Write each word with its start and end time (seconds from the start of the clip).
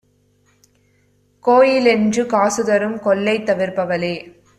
கோயிலென்று 1.45 2.23
காசுதரும் 2.25 2.97
கொள்கை 2.99 3.37
தவிர்ப்பவளே! 3.43 4.15